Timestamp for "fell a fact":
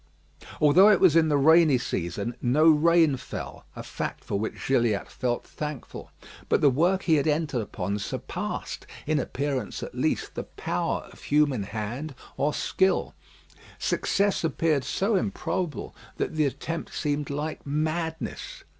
3.17-4.23